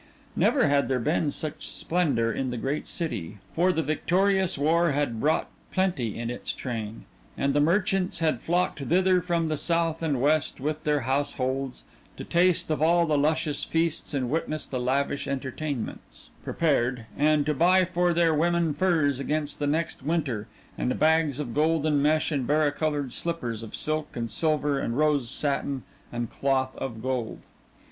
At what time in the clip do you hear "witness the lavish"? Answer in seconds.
14.31-15.27